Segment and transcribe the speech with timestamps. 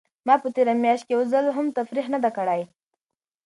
[0.27, 2.61] ما په تېره میاشت کې یو ځل هم تفریح نه ده کړې.